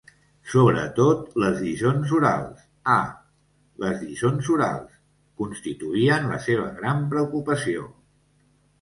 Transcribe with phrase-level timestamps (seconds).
[0.51, 2.63] Sobretot les lliçons orals,
[2.95, 3.05] ah,
[3.85, 4.99] les lliçons orals!,
[5.45, 7.91] constituïen la seva gran preocupació.